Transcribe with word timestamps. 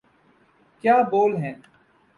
کیا 0.83 0.95
بول 1.11 1.31
ہیں۔ 1.35 1.55